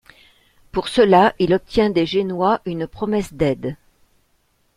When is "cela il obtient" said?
0.87-1.91